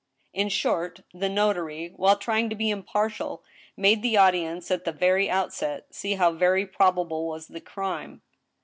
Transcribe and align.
In 0.33 0.49
short, 0.49 1.01
the 1.13 1.29
notary, 1.29 1.93
while 1.95 2.17
trying 2.17 2.49
to 2.49 2.55
be 2.55 2.71
impartial, 2.71 3.43
made 3.77 4.01
the 4.01 4.17
audi 4.17 4.43
ence, 4.43 4.71
at 4.71 4.83
the 4.83 4.91
very 4.91 5.29
outset, 5.29 5.93
see 5.93 6.15
how 6.15 6.31
very 6.31 6.65
probable 6.65 7.27
was 7.27 7.45
the 7.49 7.61
crime. 7.61 8.23